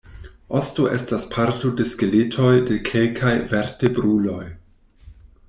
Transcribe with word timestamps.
Osto 0.59 0.85
estas 0.95 1.27
parto 1.35 1.71
de 1.81 1.85
skeletoj 1.91 2.49
de 2.71 2.79
kelkaj 2.89 3.35
vertebruloj. 3.53 4.43